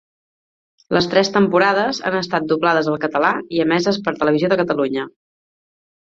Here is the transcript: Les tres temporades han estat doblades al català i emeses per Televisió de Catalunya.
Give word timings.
Les 0.95 1.07
tres 1.11 1.29
temporades 1.35 1.99
han 2.11 2.17
estat 2.21 2.47
doblades 2.53 2.89
al 2.93 2.99
català 3.05 3.31
i 3.59 3.63
emeses 3.67 4.01
per 4.09 4.17
Televisió 4.19 4.53
de 4.57 4.61
Catalunya. 4.65 5.07